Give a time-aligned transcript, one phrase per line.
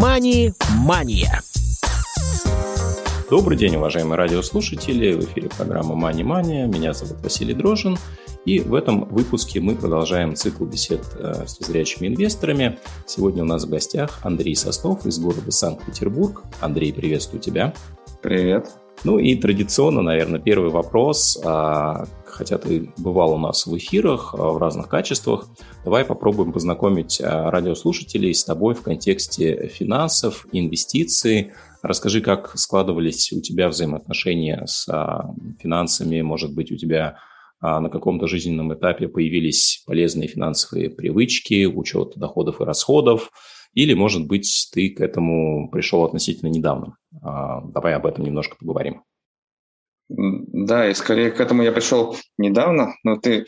[0.00, 1.42] «Мани-мания».
[3.28, 5.12] Добрый день, уважаемые радиослушатели.
[5.12, 6.68] В эфире программа «Мани Мания».
[6.68, 7.98] Меня зовут Василий Дрожин.
[8.44, 12.78] И в этом выпуске мы продолжаем цикл бесед э, с зрячими инвесторами.
[13.06, 16.44] Сегодня у нас в гостях Андрей Соснов из города Санкт-Петербург.
[16.60, 17.74] Андрей, приветствую тебя.
[18.22, 18.70] Привет.
[19.04, 21.40] Ну и традиционно, наверное, первый вопрос.
[21.44, 25.46] А, хотя ты бывал у нас в эфирах а, в разных качествах,
[25.84, 33.40] давай попробуем познакомить а, радиослушателей с тобой в контексте финансов, инвестиций, Расскажи, как складывались у
[33.40, 34.84] тебя взаимоотношения с
[35.62, 37.18] финансами, может быть, у тебя
[37.60, 43.30] на каком-то жизненном этапе появились полезные финансовые привычки, учет доходов и расходов,
[43.78, 46.96] или, может быть, ты к этому пришел относительно недавно.
[47.22, 49.04] А, давай об этом немножко поговорим.
[50.08, 53.46] Да, и скорее к этому я пришел недавно, но ты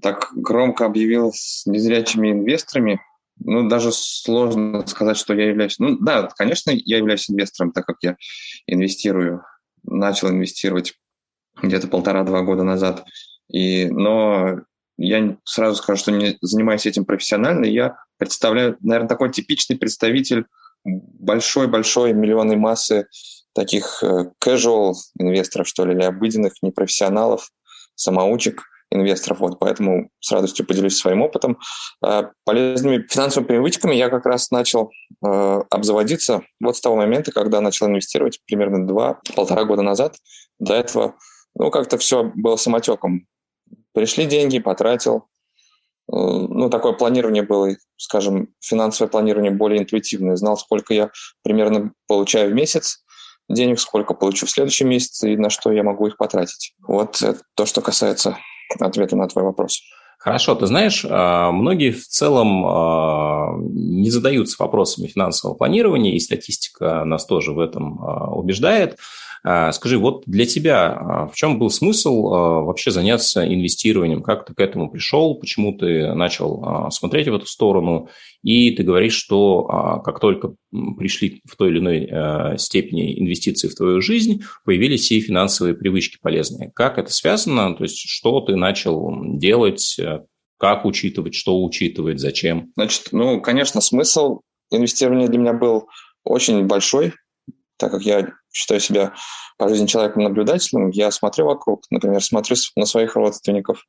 [0.00, 3.02] так громко объявил с незрячими инвесторами,
[3.40, 5.78] ну, даже сложно сказать, что я являюсь...
[5.78, 8.16] Ну, да, конечно, я являюсь инвестором, так как я
[8.66, 9.42] инвестирую,
[9.82, 10.94] начал инвестировать
[11.62, 13.04] где-то полтора-два года назад.
[13.48, 14.62] И, но
[14.98, 17.64] я сразу скажу, что не занимаюсь этим профессионально.
[17.64, 20.44] Я представляю, наверное, такой типичный представитель
[20.84, 23.08] большой-большой миллионной массы
[23.54, 27.50] таких э, casual инвесторов, что ли, или обыденных непрофессионалов,
[27.94, 29.40] самоучек– инвесторов.
[29.40, 31.58] Вот, поэтому с радостью поделюсь своим опытом.
[32.02, 34.90] А, полезными финансовыми привычками я как раз начал
[35.24, 40.16] э, обзаводиться вот с того момента, когда начал инвестировать примерно два-полтора года назад.
[40.58, 41.16] До этого
[41.54, 43.26] ну, как-то все было самотеком.
[43.98, 45.24] Пришли деньги, потратил.
[46.06, 50.36] Э, ну, такое планирование было, скажем, финансовое планирование более интуитивное.
[50.36, 51.10] Знал, сколько я
[51.42, 53.02] примерно получаю в месяц,
[53.48, 56.74] денег, сколько получу в следующем месяце и на что я могу их потратить.
[56.86, 57.20] Вот
[57.56, 58.38] то, что касается
[58.78, 59.80] ответа на твой вопрос.
[60.18, 67.02] Хорошо, ты знаешь, а, многие в целом а, не задаются вопросами финансового планирования, и статистика
[67.04, 68.96] нас тоже в этом а, убеждает.
[69.44, 74.22] А, скажи, вот для тебя а, в чем был смысл а, вообще заняться инвестированием?
[74.22, 75.34] Как ты к этому пришел?
[75.36, 78.08] Почему ты начал смотреть в эту сторону?
[78.42, 84.00] И ты говоришь, что как только пришли в той или иной степени инвестиции в твою
[84.00, 86.70] жизнь, появились и финансовые привычки полезные.
[86.74, 87.74] Как это связано?
[87.74, 89.98] То есть что ты начал делать?
[90.58, 91.34] Как учитывать?
[91.34, 92.20] Что учитывать?
[92.20, 92.72] Зачем?
[92.76, 95.88] Значит, ну, конечно, смысл инвестирования для меня был
[96.24, 97.12] очень большой,
[97.78, 99.14] так как я считаю себя
[99.56, 103.84] по жизни человеком наблюдательным, я смотрю вокруг, например, смотрю на своих родственников,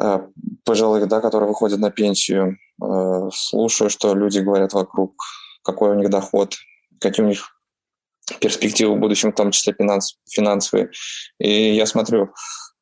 [0.00, 0.18] э,
[0.64, 5.14] пожилых, да, которые выходят на пенсию, э, слушаю, что люди говорят вокруг,
[5.62, 6.56] какой у них доход,
[7.00, 7.48] какие у них
[8.40, 10.90] перспективы в будущем, в том числе финанс, финансовые.
[11.38, 12.30] И я смотрю,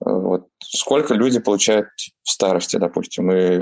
[0.04, 1.88] вот, сколько люди получают
[2.22, 3.60] в старости, допустим, и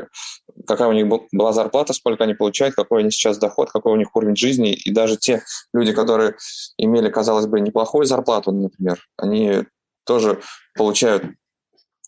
[0.66, 4.14] какая у них была зарплата, сколько они получают, какой они сейчас доход, какой у них
[4.14, 4.72] уровень жизни.
[4.72, 5.42] И даже те
[5.74, 6.36] люди, которые
[6.78, 9.64] имели, казалось бы, неплохую зарплату, например, они
[10.04, 10.40] тоже
[10.76, 11.24] получают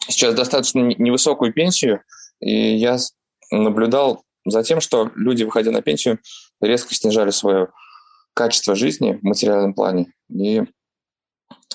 [0.08, 2.02] сейчас достаточно невысокую пенсию.
[2.40, 2.96] И я
[3.50, 6.18] наблюдал за тем, что люди, выходя на пенсию,
[6.60, 7.68] резко снижали свое
[8.34, 10.12] качество жизни в материальном плане.
[10.30, 10.62] И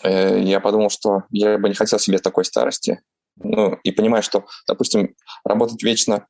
[0.04, 3.02] я подумал, что я бы не хотел себе такой старости.
[3.38, 6.28] Ну, и понимаю, что, допустим, работать вечно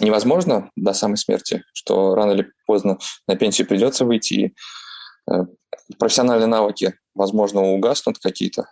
[0.00, 4.54] невозможно до самой смерти, что рано или поздно на пенсию придется выйти, и
[5.30, 5.44] э,
[5.98, 8.68] профессиональные навыки, возможно, угаснут какие-то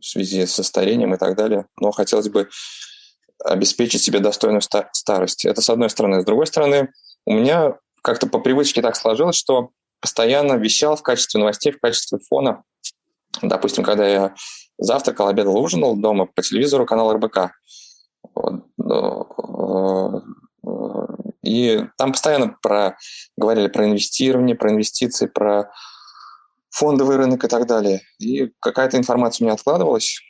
[0.00, 2.48] в связи со старением и так далее, но хотелось бы
[3.44, 5.44] обеспечить себе достойную старость.
[5.44, 6.20] Это с одной стороны.
[6.20, 6.92] С другой стороны,
[7.24, 9.70] у меня как-то по привычке так сложилось, что
[10.00, 12.62] постоянно вещал в качестве новостей, в качестве фона
[13.42, 14.34] Допустим, когда я
[14.78, 17.52] завтракал, обедал, ужинал дома по телевизору канал РБК.
[18.36, 18.60] Э,
[21.42, 22.96] и там постоянно про,
[23.36, 25.70] говорили про инвестирование, про инвестиции, про
[26.70, 28.02] фондовый рынок и так далее.
[28.18, 30.20] И какая-то информация у меня откладывалась.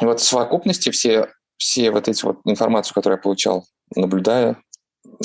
[0.00, 4.60] И вот в совокупности все, все вот эти вот информацию, которую я получал, наблюдая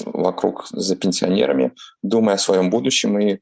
[0.06, 3.40] вокруг за пенсионерами, думая о своем будущем и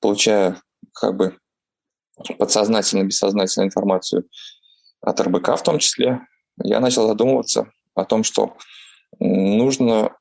[0.00, 0.60] получая
[0.92, 1.36] как бы
[2.38, 4.28] подсознательно, бессознательно информацию
[5.00, 6.20] от РБК в том числе,
[6.62, 8.56] я начал задумываться о том, что
[9.20, 10.16] нужно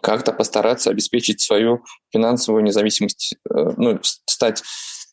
[0.00, 4.62] как-то постараться обеспечить свою финансовую независимость, э, ну, стать,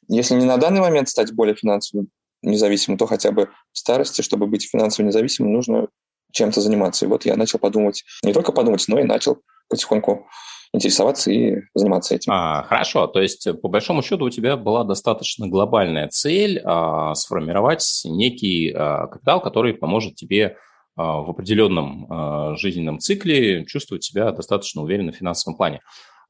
[0.07, 2.06] если не на данный момент стать более финансово
[2.42, 5.88] независимым, то хотя бы в старости, чтобы быть финансово независимым, нужно
[6.31, 7.06] чем-то заниматься.
[7.06, 10.28] И вот я начал подумать, не только подумать, но и начал потихоньку
[10.74, 12.31] интересоваться и заниматься этим.
[12.31, 18.02] А, хорошо, то есть по большому счету у тебя была достаточно глобальная цель а, сформировать
[18.06, 20.58] некий а, капитал, который поможет тебе
[20.96, 25.80] а, в определенном а, жизненном цикле чувствовать себя достаточно уверенно в финансовом плане.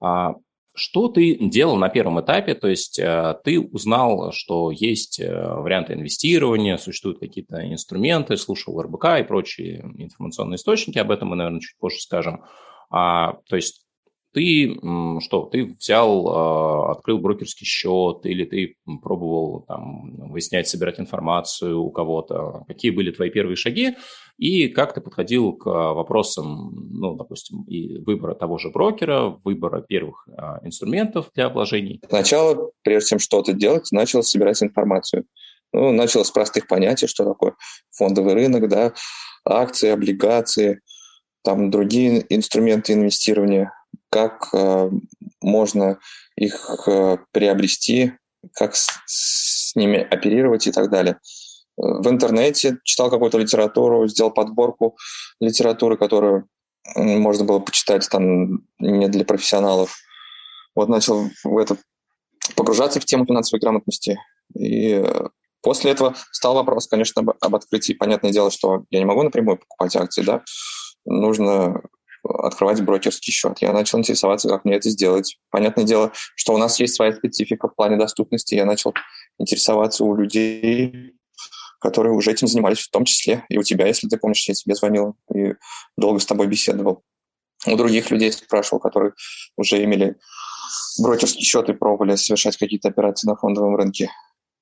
[0.01, 0.33] А,
[0.75, 2.55] Что ты делал на первом этапе?
[2.55, 9.19] То есть э, ты узнал, что есть э, варианты инвестирования, существуют какие-то инструменты, слушал РБК
[9.19, 12.43] и прочие информационные источники, об этом мы, наверное, чуть позже скажем.
[12.89, 13.82] А, то есть
[14.33, 14.77] ты
[15.21, 21.91] что, ты взял, а, открыл брокерский счет, или ты пробовал там выяснять, собирать информацию у
[21.91, 22.63] кого-то?
[22.67, 23.95] Какие были твои первые шаги?
[24.37, 30.27] И как ты подходил к вопросам, ну, допустим, и выбора того же брокера, выбора первых
[30.35, 32.01] а, инструментов для вложений?
[32.09, 35.25] Сначала, прежде чем что-то делать, начал собирать информацию.
[35.71, 37.55] Ну, начал с простых понятий, что такое
[37.91, 38.93] фондовый рынок, да,
[39.45, 40.81] акции, облигации,
[41.43, 43.73] там другие инструменты инвестирования,
[44.09, 44.89] как э,
[45.41, 45.99] можно
[46.35, 48.13] их э, приобрести,
[48.53, 51.19] как с, с ними оперировать и так далее.
[51.75, 54.95] В интернете читал какую-то литературу, сделал подборку
[55.39, 56.47] литературы, которую
[56.95, 59.95] можно было почитать там не для профессионалов.
[60.75, 61.77] Вот начал в это
[62.55, 64.19] погружаться в тему финансовой грамотности.
[64.55, 65.03] И
[65.61, 67.93] после этого стал вопрос, конечно, об, об открытии.
[67.93, 70.43] Понятное дело, что я не могу напрямую покупать акции, да.
[71.05, 71.81] Нужно
[72.23, 73.57] открывать брокерский счет.
[73.59, 75.37] Я начал интересоваться, как мне это сделать.
[75.49, 78.55] Понятное дело, что у нас есть своя специфика в плане доступности.
[78.55, 78.93] Я начал
[79.37, 81.15] интересоваться у людей,
[81.79, 84.73] которые уже этим занимались, в том числе и у тебя, если ты помнишь, я тебе
[84.73, 85.55] звонил и
[85.97, 87.03] долго с тобой беседовал.
[87.65, 89.13] У других людей спрашивал, которые
[89.57, 90.15] уже имели
[90.99, 94.09] брокерский счет и пробовали совершать какие-то операции на фондовом рынке.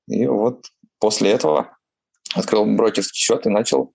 [0.07, 0.65] И вот
[0.99, 1.77] после этого
[2.33, 3.93] открыл брокерский счет и начал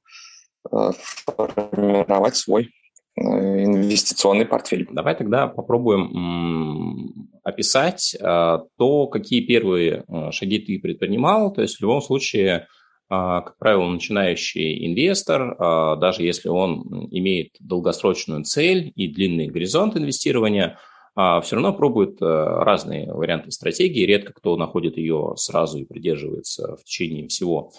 [1.27, 2.71] формировать свой
[3.19, 4.87] Э, инвестиционный портфель.
[4.93, 11.51] Давай тогда попробуем описать э, то, какие первые э, шаги ты предпринимал.
[11.53, 12.67] То есть в любом случае,
[13.09, 15.57] как правило, начинающий инвестор,
[16.01, 20.81] даже если он имеет долгосрочную цель и длинный горизонт инвестирования,
[21.15, 24.05] все равно пробует разные варианты стратегии.
[24.05, 27.71] Редко кто находит ее сразу и придерживается в течение всего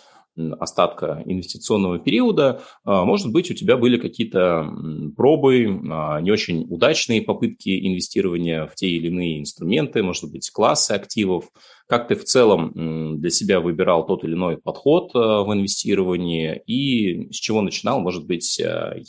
[0.60, 4.70] остатка инвестиционного периода, а, может быть, у тебя были какие-то
[5.16, 10.92] пробы, а, не очень удачные попытки инвестирования в те или иные инструменты, может быть, классы
[10.92, 11.50] активов.
[11.88, 17.32] Как ты в целом для себя выбирал тот или иной подход а, в инвестировании и
[17.32, 18.00] с чего начинал?
[18.00, 18.60] Может быть,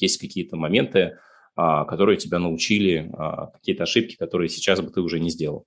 [0.01, 1.19] есть какие-то моменты,
[1.57, 3.11] которые тебя научили,
[3.53, 5.67] какие-то ошибки, которые сейчас бы ты уже не сделал?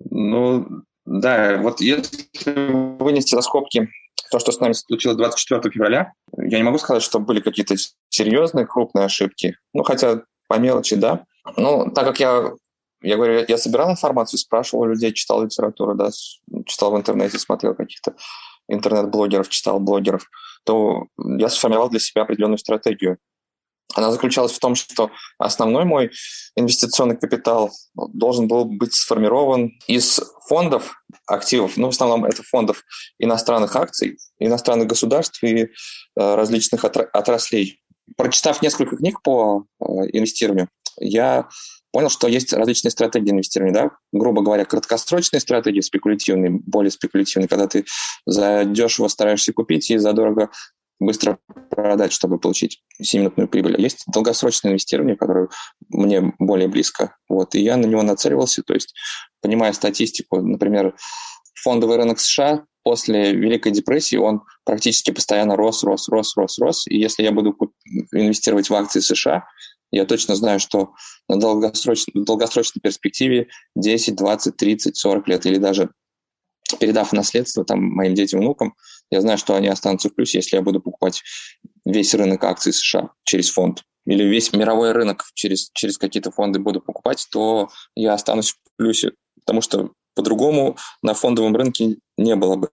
[0.00, 3.88] Ну, да, вот если вынести за скобки
[4.30, 7.76] то, что с нами случилось 24 февраля, я не могу сказать, что были какие-то
[8.10, 9.56] серьезные, крупные ошибки.
[9.72, 11.24] Ну, хотя по мелочи, да.
[11.56, 12.52] Ну, так как я,
[13.00, 16.10] я говорю, я собирал информацию, спрашивал людей, читал литературу, да,
[16.66, 18.14] читал в интернете, смотрел каких-то
[18.68, 20.28] интернет-блогеров, читал блогеров,
[20.64, 23.16] то я сформировал для себя определенную стратегию
[23.94, 26.10] она заключалась в том, что основной мой
[26.56, 32.84] инвестиционный капитал должен был быть сформирован из фондов активов, ну, в основном это фондов
[33.18, 35.68] иностранных акций, иностранных государств и э,
[36.14, 37.80] различных отраслей.
[38.16, 40.68] Прочитав несколько книг по э, инвестированию,
[41.00, 41.48] я
[41.92, 47.66] понял, что есть различные стратегии инвестирования, да, грубо говоря, краткосрочные стратегии, спекулятивные, более спекулятивные, когда
[47.66, 47.86] ты
[48.26, 50.50] за дешево стараешься купить и задорого
[51.00, 51.38] быстро
[51.70, 53.80] продать, чтобы получить 7-минутную прибыль.
[53.80, 55.48] Есть долгосрочное инвестирование, которое
[55.88, 57.16] мне более близко.
[57.28, 58.94] Вот, и я на него нацеливался, то есть,
[59.40, 60.94] понимая статистику, например,
[61.54, 66.86] фондовый рынок США после Великой депрессии, он практически постоянно рос, рос, рос, рос, рос.
[66.86, 67.56] И если я буду
[68.12, 69.44] инвестировать в акции США,
[69.90, 70.92] я точно знаю, что
[71.28, 75.90] на долгосрочной, долгосрочной перспективе 10, 20, 30, 40 лет или даже
[76.80, 78.74] передав наследство там, моим детям, внукам,
[79.10, 81.22] я знаю, что они останутся в плюсе, если я буду покупать
[81.84, 86.80] весь рынок акций США через фонд или весь мировой рынок через, через какие-то фонды буду
[86.80, 92.70] покупать, то я останусь в плюсе, потому что по-другому на фондовом рынке не было бы.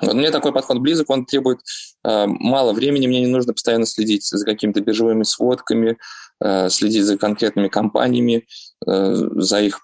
[0.00, 1.60] Вот мне такой подход близок, он требует
[2.04, 5.98] э, мало времени, мне не нужно постоянно следить за какими-то биржевыми сводками,
[6.42, 8.46] э, следить за конкретными компаниями,
[8.86, 9.80] э, за их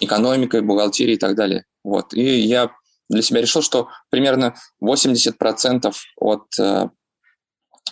[0.00, 1.64] экономикой, бухгалтерией и так далее.
[1.82, 2.14] Вот.
[2.14, 2.70] И я
[3.08, 6.88] для себя решил, что примерно 80% от э,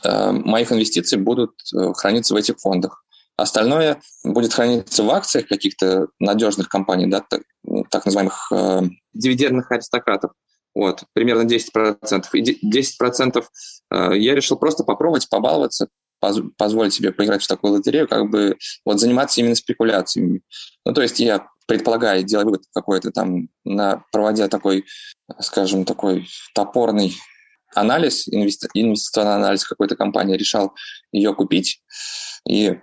[0.04, 3.04] э, моих инвестиций будут э, храниться в этих фондах.
[3.37, 7.42] Остальное будет храниться в акциях каких-то надежных компаний, да, так,
[7.90, 8.83] так называемых э,
[9.14, 10.33] дивидендных аристократов.
[10.75, 12.25] Вот, примерно 10%.
[12.33, 13.45] И 10%
[13.90, 15.88] э, я решил просто попробовать, побаловаться,
[16.21, 20.42] поз позволить себе поиграть в такую лотерею, как бы вот заниматься именно спекуляциями.
[20.85, 24.85] Ну, то есть я предполагая, делая вывод какой-то там, на, проводя такой,
[25.40, 27.14] скажем, такой топорный
[27.75, 30.75] анализ, инвести, инвестиционный анализ какой-то компании, решал
[31.11, 31.83] ее купить.
[32.47, 32.78] И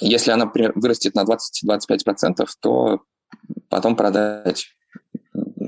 [0.00, 3.02] если она вырастет на 20-25%, то
[3.68, 4.66] потом продать.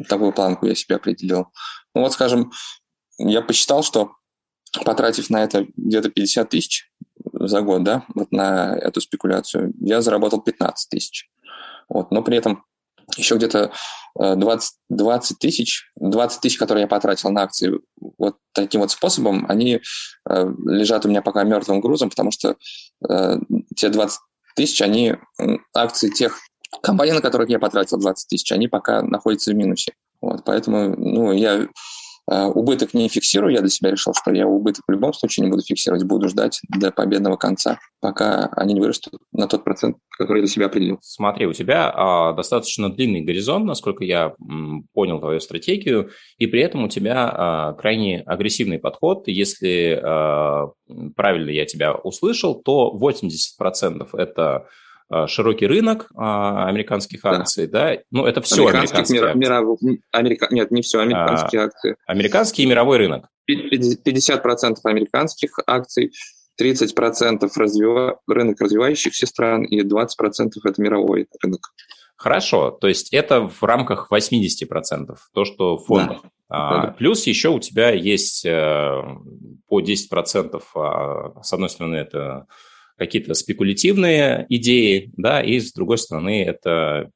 [0.08, 1.46] Такую планку я себе определил.
[1.94, 2.52] Ну вот, скажем,
[3.18, 4.12] я посчитал, что
[4.84, 6.90] потратив на это где-то 50 тысяч
[7.32, 11.30] за год, да, вот на эту спекуляцию, я заработал 15 тысяч.
[11.88, 12.64] Вот, но при этом
[13.16, 13.72] еще где-то
[14.14, 17.72] 20, э, 20 тысяч, 20 тысяч, которые я потратил на акции
[18.18, 19.80] вот таким вот способом, они
[20.28, 22.56] э, лежат у меня пока мертвым грузом, потому что
[23.08, 23.36] э,
[23.76, 24.20] те 20
[24.54, 25.16] тысяч, они
[25.74, 26.38] акции тех
[26.82, 29.94] компаний, на которых я потратил 20 тысяч, они пока находятся в минусе.
[30.20, 31.66] Вот, поэтому ну, я
[32.28, 35.62] убыток не фиксирую, я для себя решил, что я убыток в любом случае не буду
[35.62, 40.42] фиксировать, буду ждать до победного конца, пока они не вырастут на тот процент, который я
[40.44, 40.98] для себя определил.
[41.02, 46.62] Смотри, у тебя а, достаточно длинный горизонт, насколько я м, понял твою стратегию, и при
[46.62, 49.26] этом у тебя а, крайне агрессивный подход.
[49.26, 50.70] Если а,
[51.16, 54.68] правильно я тебя услышал, то 80% это
[55.26, 58.02] широкий рынок а, американских акций, да, да?
[58.10, 59.78] ну это все американские, мира, миров,
[60.10, 61.96] Америка, нет, не все американские а, акции.
[62.06, 63.26] Американский и мировой рынок.
[63.50, 66.12] 50% американских акций,
[66.60, 68.20] 30% развива...
[68.26, 70.06] рынок развивающихся стран и 20%
[70.64, 71.60] это мировой рынок.
[72.16, 76.22] Хорошо, то есть это в рамках 80%, то, что в фондах.
[76.22, 76.28] Да.
[76.48, 79.02] А, плюс еще у тебя есть э,
[79.66, 82.46] по 10%, а, с одной стороны, это
[82.98, 87.10] какие-то спекулятивные идеи, да, и с другой стороны это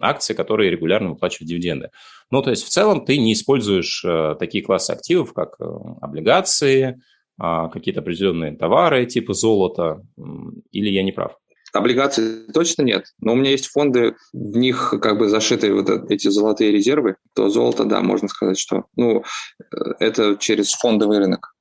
[0.00, 1.90] акции, которые регулярно выплачивают дивиденды.
[2.30, 5.64] Ну, то есть в целом ты не используешь э, такие классы активов, как э,
[6.00, 7.00] облигации,
[7.38, 10.02] а, какие-то определенные товары типа золота,
[10.72, 11.36] или я не прав?
[11.72, 16.28] Облигаций точно нет, но у меня есть фонды, в них как бы зашиты вот эти
[16.28, 19.22] золотые резервы, то золото, да, можно сказать, что ну,
[19.60, 21.54] э, это через фондовый рынок.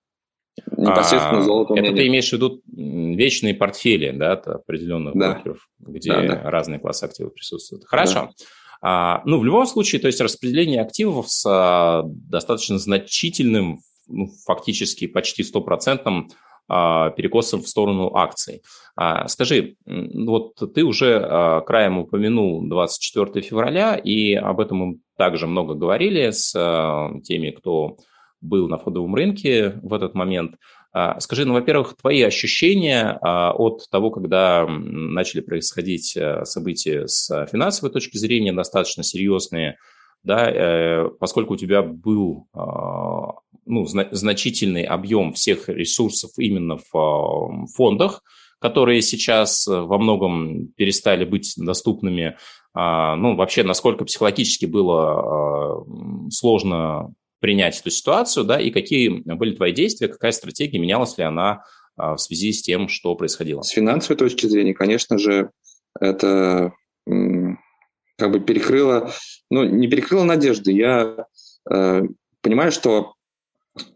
[0.75, 5.33] Непосредственно а, золото Это ты имеешь в виду вечные портфели, да, определенных да.
[5.33, 6.49] брокеров, где да, да.
[6.49, 7.85] разные классы активов присутствуют.
[7.85, 8.31] Хорошо.
[8.37, 8.45] Да.
[8.81, 15.07] А, ну, в любом случае, то есть распределение активов с а, достаточно значительным, ну, фактически
[15.07, 16.29] почти стопроцентным
[16.67, 18.61] а, перекосом в сторону акций.
[18.95, 25.47] А, скажи, вот ты уже а, краем упомянул 24 февраля, и об этом мы также
[25.47, 27.97] много говорили с а, теми, кто
[28.41, 30.55] был на фондовом рынке в этот момент.
[30.93, 37.47] А, скажи, ну, во-первых, твои ощущения а, от того, когда начали происходить э, события с
[37.51, 39.77] финансовой точки зрения, достаточно серьезные,
[40.23, 43.33] да, э, поскольку у тебя был а,
[43.65, 48.23] ну, значительный объем всех ресурсов именно в фондах,
[48.59, 52.37] которые сейчас во многом перестали быть доступными.
[52.73, 55.85] Ну, вообще, насколько психологически было
[56.31, 61.63] сложно принять эту ситуацию, да, и какие были твои действия, какая стратегия, менялась ли она
[61.95, 63.61] а, в связи с тем, что происходило?
[63.61, 65.51] С финансовой точки зрения, конечно же,
[65.99, 66.73] это
[67.05, 69.11] как бы перекрыло,
[69.49, 70.71] ну, не перекрыло надежды.
[70.71, 71.27] Я
[71.69, 72.01] э,
[72.41, 73.13] понимаю, что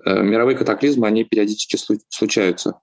[0.06, 1.78] э, мировые катаклизмы, они периодически
[2.10, 2.80] случаются.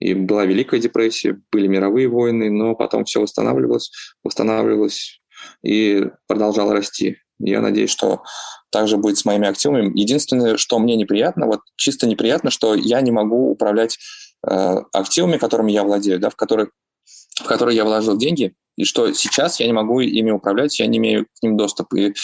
[0.00, 3.90] И была Великая депрессия, были мировые войны, но потом все восстанавливалось,
[4.22, 5.20] восстанавливалось
[5.62, 7.18] и продолжало расти.
[7.38, 8.22] Я надеюсь, что
[8.70, 9.90] также будет с моими активами.
[9.98, 13.98] Единственное, что мне неприятно, вот чисто неприятно, что я не могу управлять
[14.46, 16.70] э, активами, которыми я владею, да, в которые,
[17.40, 20.98] в которые я вложил деньги, и что сейчас я не могу ими управлять, я не
[20.98, 21.96] имею к ним доступа.
[21.96, 22.14] И,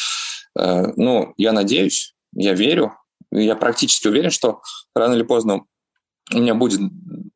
[0.58, 2.94] э, ну, я надеюсь, я верю,
[3.30, 4.60] я практически уверен, что
[4.94, 5.64] рано или поздно
[6.32, 6.80] у меня будет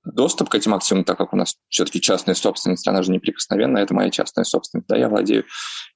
[0.05, 3.95] доступ к этим активам, так как у нас все-таки частная собственность, она же неприкосновенная, это
[3.95, 5.45] моя частная собственность, да, я владею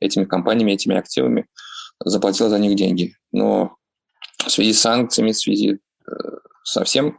[0.00, 1.46] этими компаниями, этими активами
[2.04, 3.16] заплатил за них деньги.
[3.30, 3.76] Но
[4.44, 6.12] в связи с санкциями, в связи э,
[6.64, 7.18] со всем,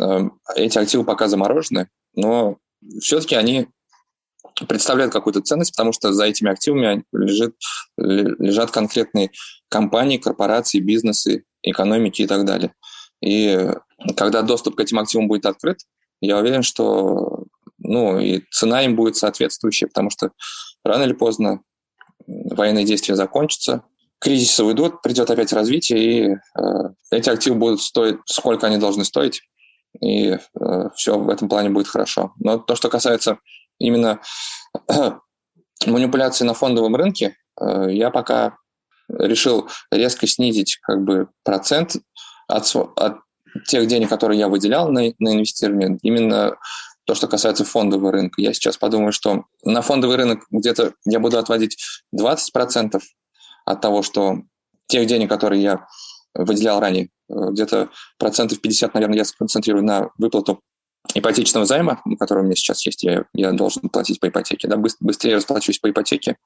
[0.00, 0.20] э,
[0.56, 2.58] эти активы пока заморожены, но
[3.00, 3.68] все-таки они
[4.68, 7.54] представляют какую-то ценность, потому что за этими активами лежит,
[7.96, 9.30] лежат конкретные
[9.68, 12.74] компании, корпорации, бизнесы, экономики и так далее.
[13.22, 13.70] И
[14.16, 15.78] когда доступ к этим активам будет открыт,
[16.20, 17.44] я уверен, что
[17.78, 20.30] ну, и цена им будет соответствующая, потому что
[20.84, 21.62] рано или поздно
[22.26, 23.84] военные действия закончатся,
[24.22, 26.62] кризисы уйдут, придет опять развитие, и э,
[27.10, 29.42] эти активы будут стоить, сколько они должны стоить,
[30.00, 30.38] и э,
[30.94, 32.32] все в этом плане будет хорошо.
[32.38, 33.38] Но то, что касается
[33.78, 34.20] именно
[34.88, 35.10] э,
[35.86, 38.56] манипуляции на фондовом рынке, э, я пока
[39.08, 41.96] решил резко снизить как бы процент
[42.46, 43.16] от, от
[43.66, 46.56] тех денег, которые я выделял на, на инвестирование, именно
[47.04, 48.40] то, что касается фондового рынка.
[48.40, 51.76] Я сейчас подумаю, что на фондовый рынок где-то я буду отводить
[52.16, 53.00] 20%,
[53.64, 54.42] от того, что
[54.86, 55.86] тех денег, которые я
[56.34, 60.60] выделял ранее, э, где-то процентов 50, наверное, я сконцентрирую на выплату
[61.14, 65.36] ипотечного займа, который у меня сейчас есть, я, я должен платить по ипотеке, да, быстрее
[65.36, 66.36] расплачусь по ипотеке,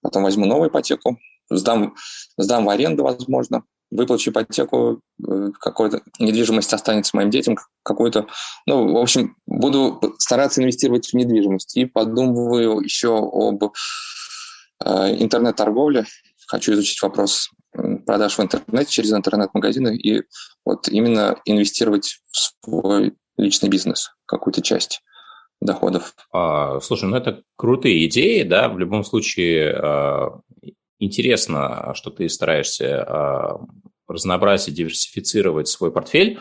[0.00, 1.18] потом возьму новую ипотеку,
[1.50, 1.94] сдам,
[2.36, 8.26] сдам в аренду, возможно, выплачу ипотеку, э, какой-то недвижимость останется моим детям, какую-то,
[8.66, 13.68] ну, в общем, буду стараться инвестировать в недвижимость и подумываю еще об э,
[15.22, 16.06] интернет-торговле,
[16.52, 17.48] хочу изучить вопрос
[18.04, 20.22] продаж в интернете через интернет-магазины и
[20.66, 25.00] вот именно инвестировать в свой личный бизнес, какую-то часть
[25.62, 26.14] доходов.
[26.30, 30.40] А, слушай, ну это крутые идеи, да, в любом случае а,
[30.98, 33.60] интересно, что ты стараешься а,
[34.06, 36.38] разнообразить, диверсифицировать свой портфель,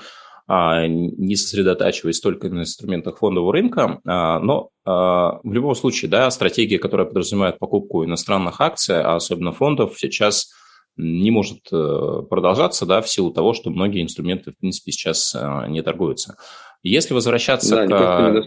[0.87, 6.77] не сосредотачиваясь только на инструментах фондового рынка, а, но а, в любом случае, да, стратегия,
[6.77, 10.51] которая подразумевает покупку иностранных акций, а особенно фондов, сейчас
[10.97, 15.33] не может э, продолжаться, да, в силу того, что многие инструменты, в принципе, сейчас
[15.69, 16.35] не торгуются.
[16.83, 18.43] Если возвращаться да, к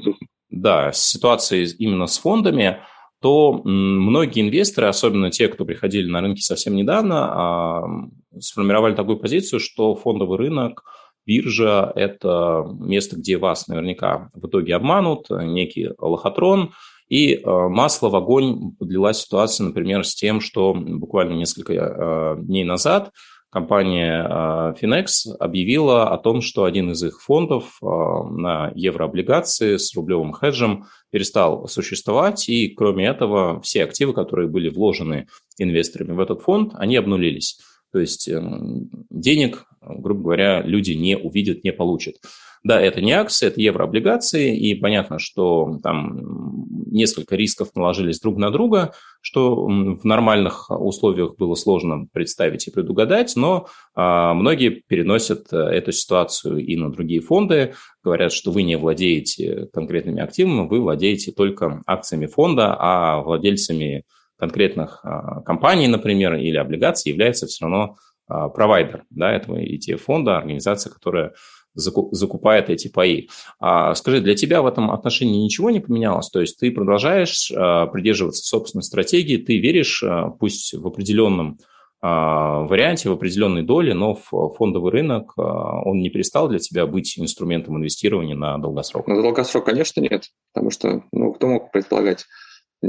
[0.50, 2.80] да, ситуации именно с фондами,
[3.22, 9.94] то многие инвесторы, особенно те, кто приходили на рынки совсем недавно, сформировали такую позицию, что
[9.94, 10.84] фондовый рынок,
[11.26, 16.72] биржа– это место, где вас наверняка в итоге обманут, некий лохотрон,
[17.08, 23.10] и масло в огонь подлила ситуация, например, с тем, что буквально несколько дней назад
[23.54, 30.34] компания а, Finex объявила о том, что один из их фондов на еврооблигации с рублевым
[30.34, 36.72] хеджем перестал существовать, и кроме этого все активы, которые были вложены инвесторами в этот фонд,
[36.74, 37.60] они обнулились.
[37.94, 42.16] То есть эм, денег, грубо говоря, люди не увидят, не получат.
[42.64, 48.50] Да, это не акции, это еврооблигации, и понятно, что там несколько рисков наложились друг на
[48.50, 55.56] друга, что в нормальных условиях было сложно представить и предугадать, но а, многие переносят э,
[55.56, 61.30] эту ситуацию и на другие фонды, говорят, что вы не владеете конкретными активами, вы владеете
[61.30, 64.04] только акциями фонда, а владельцами
[64.44, 67.96] конкретных а, компаний, например, или облигаций является все равно
[68.28, 71.32] а, провайдер да, этого ETF-фонда, организация, которая
[71.76, 73.28] закупает эти паи.
[73.58, 76.30] А скажи, для тебя в этом отношении ничего не поменялось?
[76.30, 80.04] То есть ты продолжаешь а, придерживаться собственной стратегии, ты веришь,
[80.38, 81.58] пусть в определенном
[82.02, 88.36] варианте, в определенной доле, но фондовый рынок он не перестал для тебя быть инструментом инвестирования
[88.36, 89.06] на долгосрок?
[89.06, 92.26] На долгосрок, конечно, нет, потому что ну, кто мог предполагать,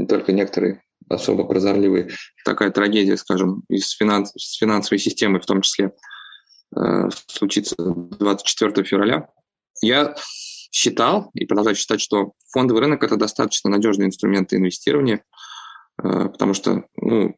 [0.06, 2.10] только некоторые особо прозорливые,
[2.44, 5.92] такая трагедия, скажем, и с, финанс, с финансовой системой в том числе–
[6.74, 9.28] Э, случится 24 февраля.
[9.82, 10.14] Я
[10.70, 15.24] считал и продолжаю считать, что фондовый рынок– это достаточно надежный инструмент инвестирования,
[16.02, 17.36] э, потому что ну,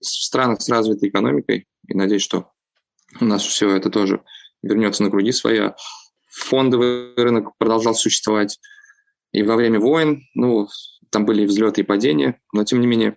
[0.00, 2.52] в странах с развитой экономикой, и надеюсь, что
[3.20, 4.22] у нас все это тоже
[4.62, 5.74] вернется на круги своя,
[6.28, 8.60] фондовый рынок продолжал существовать
[9.32, 10.68] и во время войн, ну,
[11.10, 13.16] там были взлеты и падения, но тем не менее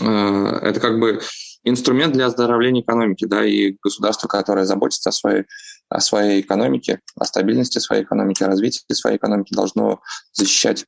[0.00, 1.20] э, это как бы
[1.64, 5.44] инструмент для оздоровления экономики, да, и государство, которое заботится о своей,
[5.88, 10.00] о своей экономике, о стабильности своей экономики, о развитии своей экономики, должно
[10.32, 10.86] защищать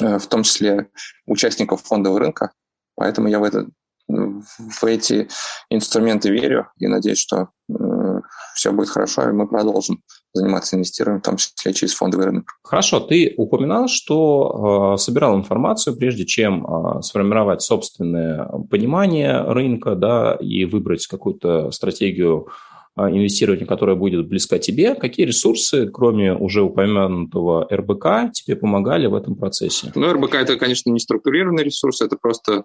[0.00, 0.90] э, в том числе
[1.26, 2.52] участников фондового рынка.
[2.96, 3.68] Поэтому я в, это,
[4.08, 5.28] в эти
[5.70, 8.20] инструменты верю и надеюсь, что э,
[8.54, 10.02] все будет хорошо, и мы продолжим
[10.32, 12.44] заниматься инвестированием, в том числе через фондовый рынок.
[12.62, 20.36] Хорошо, ты упоминал, что э, собирал информацию, прежде чем э, сформировать собственное понимание рынка, да,
[20.40, 22.48] и выбрать какую-то стратегию
[22.96, 24.94] э, инвестирования, которая будет близка тебе.
[24.94, 29.92] Какие ресурсы, кроме уже упомянутого РБК, тебе помогали в этом процессе?
[29.94, 32.64] Ну, РБК– это, конечно, не структурированный ресурс, это просто,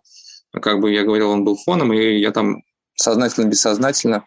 [0.52, 2.62] как бы я говорил, он был фоном, и я там
[2.96, 4.24] сознательно-бессознательно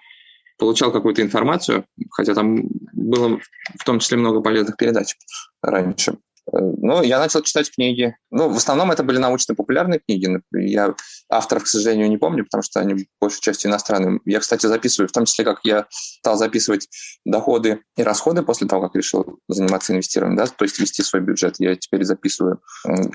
[0.59, 2.63] получал какую-то информацию, хотя там
[3.07, 3.41] было
[3.79, 5.17] в том числе много полезных передач
[5.63, 6.19] раньше.
[6.53, 8.17] Ну, я начал читать книги.
[8.31, 10.41] Ну, в основном это были научно-популярные книги.
[10.53, 10.95] Я
[11.29, 14.21] авторов, к сожалению, не помню, потому что они большей частью иностранные.
[14.25, 16.89] Я, кстати, записываю, в том числе, как я стал записывать
[17.25, 21.57] доходы и расходы после того, как решил заниматься инвестированием, да, то есть вести свой бюджет.
[21.59, 22.61] Я теперь записываю.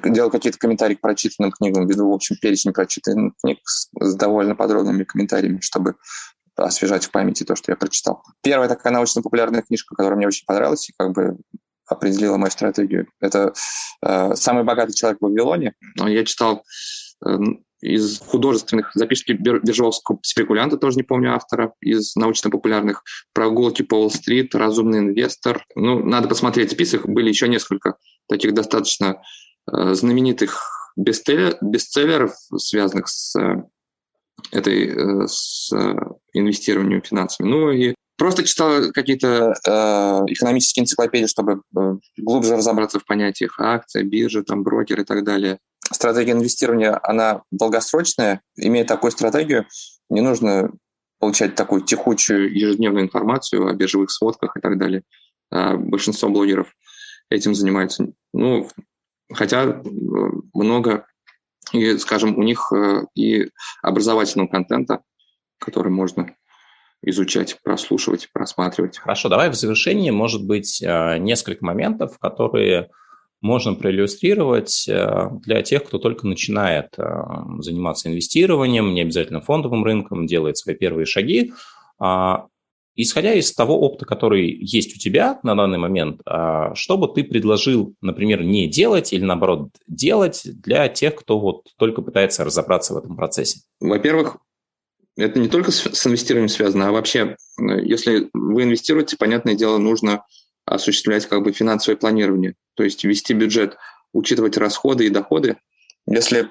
[0.03, 4.55] Делал какие-то комментарии к прочитанным книгам, веду, в общем, перечень прочитанных книг с, с довольно
[4.55, 5.95] подробными комментариями, чтобы
[6.63, 8.23] освежать в памяти то, что я прочитал.
[8.41, 11.37] Первая такая научно-популярная книжка, которая мне очень понравилась и как бы
[11.87, 13.53] определила мою стратегию, это
[14.01, 15.73] э, «Самый богатый человек в Вавилоне».
[15.97, 16.63] Я читал
[17.25, 17.37] э,
[17.81, 24.99] из художественных записки биржевского спекулянта, тоже не помню автора, из научно-популярных «Прогулки по Уолл-стрит», «Разумный
[24.99, 25.65] инвестор».
[25.75, 27.07] Ну, надо посмотреть список.
[27.07, 27.97] Были еще несколько
[28.29, 29.21] таких достаточно
[29.71, 33.63] э, знаменитых бестселлеров, связанных с э,
[34.51, 35.95] этой, э, с э,
[36.33, 37.47] инвестированием финансами.
[37.47, 39.71] Ну и просто читал какие-то э,
[40.27, 45.59] экономические энциклопедии, чтобы э, глубже разобраться в понятиях акция, биржа, там, брокер и так далее.
[45.91, 48.41] Стратегия инвестирования, она долгосрочная.
[48.55, 49.65] Имея такую стратегию,
[50.09, 50.71] не нужно
[51.19, 55.03] получать такую текучую ежедневную информацию о биржевых сводках и так далее.
[55.51, 56.73] А большинство блогеров
[57.29, 58.07] этим занимаются.
[58.33, 58.67] Ну,
[59.33, 59.81] хотя
[60.53, 61.05] много,
[61.71, 63.49] и, скажем, у них э, и
[63.81, 65.01] образовательного контента,
[65.59, 66.35] который можно
[67.03, 68.97] изучать, прослушивать, просматривать.
[68.97, 72.89] Хорошо, давай в завершении, может быть, э, несколько моментов, которые
[73.41, 80.75] можно проиллюстрировать для тех, кто только начинает заниматься инвестированием, не обязательно фондовым рынком, делает свои
[80.75, 81.51] первые шаги.
[82.95, 87.23] Исходя из того опыта, который есть у тебя на данный момент, а, что бы ты
[87.23, 92.97] предложил, например, не делать или, наоборот, делать для тех, кто вот только пытается разобраться в
[92.97, 93.61] этом процессе?
[93.79, 94.37] Во-первых,
[95.15, 100.25] это не только с инвестированием связано, а вообще, если вы инвестируете, понятное дело, нужно
[100.65, 103.77] осуществлять как бы финансовое планирование, то есть вести бюджет,
[104.13, 105.57] учитывать расходы и доходы.
[106.05, 106.49] Если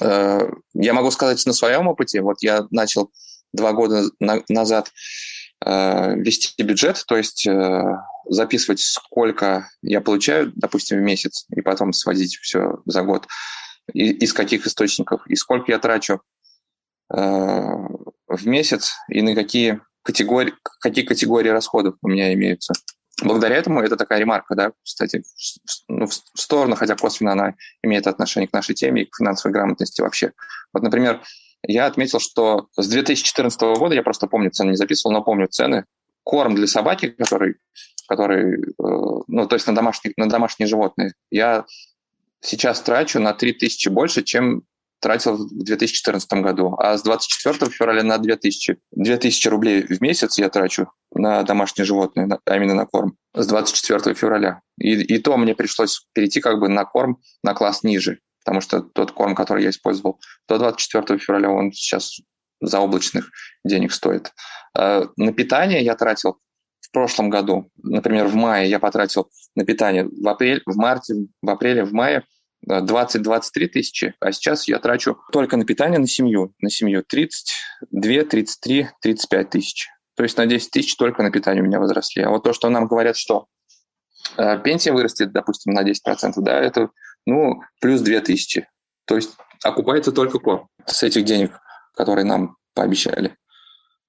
[0.00, 3.10] э, я могу сказать на своем опыте, вот я начал
[3.54, 4.92] два года на, назад
[5.64, 7.82] э, вести бюджет, то есть э,
[8.28, 13.26] записывать, сколько я получаю, допустим, в месяц, и потом сводить все за год,
[13.92, 16.20] и, из каких источников, и сколько я трачу
[17.12, 22.74] э, в месяц, и на какие категории, какие категории расходов у меня имеются.
[23.22, 25.22] Благодаря этому это такая ремарка, да, кстати,
[25.88, 30.00] ну, в сторону, хотя косвенно она имеет отношение к нашей теме и к финансовой грамотности
[30.00, 30.32] вообще.
[30.72, 31.22] Вот, например,
[31.66, 35.84] я отметил, что с 2014 года, я просто помню, цены не записывал, но помню цены,
[36.22, 37.56] корм для собаки, который,
[38.08, 41.64] который э, ну, то есть на домашние, на домашние животные, я
[42.40, 44.62] сейчас трачу на 3000 больше, чем
[45.00, 46.76] тратил в 2014 году.
[46.78, 52.26] А с 24 февраля на 2000, 2000 рублей в месяц я трачу на домашние животные,
[52.46, 54.62] а именно на корм, с 24 февраля.
[54.78, 58.80] И, и то мне пришлось перейти как бы на корм на класс ниже потому что
[58.80, 62.20] тот корм, который я использовал до 24 февраля, он сейчас
[62.60, 63.30] заоблачных
[63.64, 64.32] денег стоит.
[64.78, 66.38] Э, на питание я тратил
[66.80, 71.50] в прошлом году, например, в мае я потратил на питание в, апрель, в марте, в
[71.50, 72.24] апреле, в мае
[72.68, 78.88] 20-23 тысячи, а сейчас я трачу только на питание на семью, на семью 32, 33,
[79.00, 79.88] 35 тысяч.
[80.16, 82.22] То есть на 10 тысяч только на питание у меня возросли.
[82.22, 83.46] А вот то, что нам говорят, что
[84.36, 86.90] э, пенсия вырастет, допустим, на 10%, да, это
[87.26, 88.68] ну, плюс 2000.
[89.06, 91.58] То есть окупается только корм с этих денег,
[91.94, 93.36] которые нам пообещали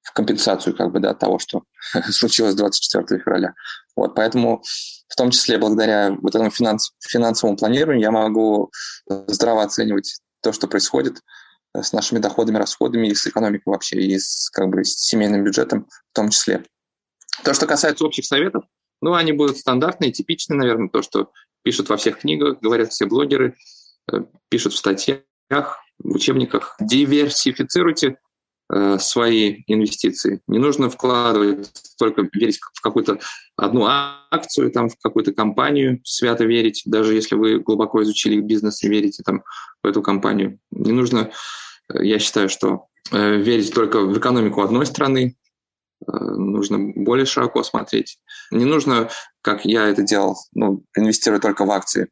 [0.01, 1.63] в компенсацию как бы, да, того, что
[2.09, 3.53] случилось 24 февраля.
[3.95, 4.63] Вот, поэтому
[5.07, 8.71] в том числе благодаря вот этому финанс, финансовому планированию я могу
[9.07, 11.21] здраво оценивать то, что происходит
[11.73, 15.87] с нашими доходами, расходами и с экономикой вообще, и с, как бы, с семейным бюджетом
[15.89, 16.63] в том числе.
[17.43, 18.63] То, что касается общих советов,
[19.01, 21.31] ну, они будут стандартные, типичные, наверное, то, что
[21.65, 23.55] пишут во всех книгах, говорят все блогеры,
[24.11, 26.77] э, пишут в статьях, в учебниках.
[26.79, 28.17] Диверсифицируйте
[28.71, 30.41] э, свои инвестиции.
[30.47, 33.19] Не нужно вкладывать только верить в какую-то
[33.57, 38.87] одну акцию, там, в какую-то компанию, свято верить, даже если вы глубоко изучили бизнес и
[38.87, 39.43] верите там,
[39.83, 40.59] в эту компанию.
[40.69, 41.31] Не нужно,
[41.91, 45.35] э, я считаю, что верить только в экономику одной страны,
[46.07, 48.19] нужно более широко смотреть.
[48.51, 49.09] Не нужно,
[49.41, 52.09] как я это делал, ну, инвестировать только в акции.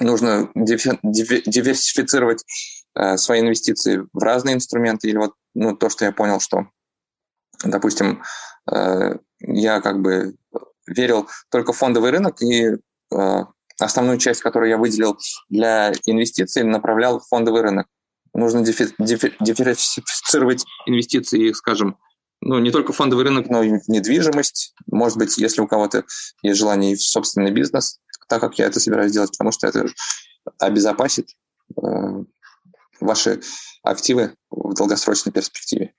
[0.00, 2.44] Нужно диверсифицировать
[2.94, 5.08] э, свои инвестиции в разные инструменты.
[5.08, 6.66] Или вот ну, то, что я понял, что,
[7.64, 8.22] допустим,
[8.72, 10.34] э, я как бы
[10.86, 12.76] верил только в фондовый рынок и э,
[13.78, 15.16] основную часть, которую я выделил
[15.48, 17.86] для инвестиций, направлял в фондовый рынок.
[18.32, 21.98] Нужно диверсифицировать инвестиции, скажем,
[22.44, 24.74] ну, не только фондовый рынок, но и недвижимость.
[24.86, 26.04] Может быть, если у кого-то
[26.42, 29.86] есть желание в собственный бизнес, так как я это собираюсь делать, потому что это
[30.58, 31.30] обезопасит
[31.76, 31.82] э,
[33.00, 33.40] ваши
[33.82, 35.94] активы в долгосрочной перспективе.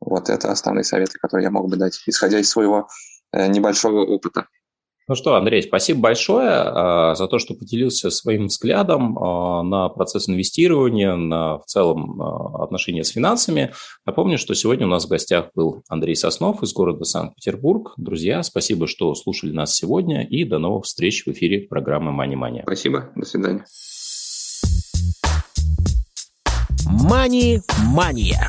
[0.00, 2.88] Вот это основные советы, которые я мог бы дать, исходя из своего
[3.32, 4.48] э, небольшого опыта.
[5.10, 10.28] Ну что, Андрей, спасибо большое а, за то, что поделился своим взглядом а, на процесс
[10.28, 13.72] инвестирования, на в целом а, отношения с финансами.
[14.06, 17.92] Напомню, что сегодня у нас в гостях был Андрей Соснов из города Санкт-Петербург.
[17.96, 22.62] Друзья, спасибо, что слушали нас сегодня и до новых встреч в эфире программы Money Money.
[22.62, 23.64] Спасибо, до свидания.
[26.86, 28.48] Мани-мания.